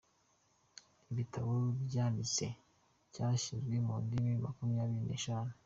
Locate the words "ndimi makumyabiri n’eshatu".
4.03-5.55